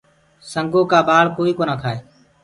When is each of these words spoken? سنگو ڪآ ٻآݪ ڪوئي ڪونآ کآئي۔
سنگو 0.51 0.81
ڪآ 0.91 0.99
ٻآݪ 1.07 1.25
ڪوئي 1.37 1.51
ڪونآ 1.57 1.75
کآئي۔ 1.81 1.99